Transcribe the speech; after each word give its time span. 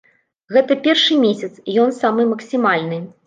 Гэта 0.55 0.77
першы 0.87 1.17
месяц, 1.25 1.51
ён 1.83 1.93
самы 1.99 2.27
максімальны. 2.33 3.01